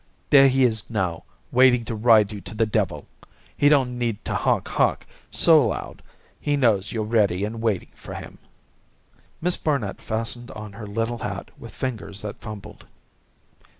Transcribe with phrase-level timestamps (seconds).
[0.31, 3.05] There he is now, waiting to ride you to the devil.
[3.55, 6.01] He don't need to honk honk so loud;
[6.39, 8.39] he knows you're ready and waiting for him."
[9.41, 12.87] Miss Barnet fastened on her little hat with fingers that fumbled.